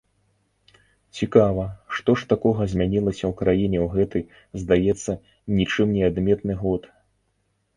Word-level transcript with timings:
Цікава, 1.17 1.65
што 1.97 2.15
ж 2.21 2.27
такога 2.31 2.61
змянілася 2.71 3.25
ў 3.27 3.33
краіне 3.41 3.77
ў 3.85 3.93
гэты, 3.95 4.19
здаецца, 4.63 5.11
нічым 5.59 5.87
не 5.99 6.03
адметны 6.09 6.53
год? 6.65 6.91